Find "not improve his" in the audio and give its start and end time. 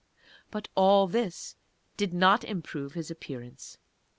2.11-3.11